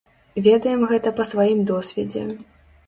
[0.47, 2.27] Ведаем гэта па сваім досведзе.